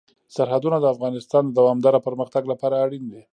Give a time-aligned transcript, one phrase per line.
[0.35, 3.21] سرحدونه د افغانستان د دوامداره پرمختګ لپاره اړین دي.